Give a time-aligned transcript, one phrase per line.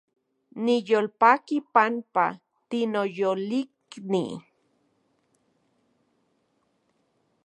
[0.63, 2.25] Niyolpaki panpa
[2.69, 4.23] tinoyolikni